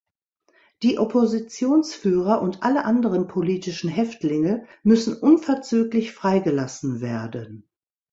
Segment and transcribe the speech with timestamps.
[0.81, 7.69] Die Oppositionsführer und alle anderen politischen Häftlinge müssen unverzüglich freigelassen werden.